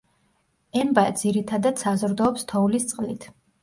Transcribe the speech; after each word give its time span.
ემბა 0.81 1.03
ძირითადად 1.21 1.79
საზრდოობს 1.87 2.53
თოვლის 2.55 2.93
წყლით. 2.95 3.35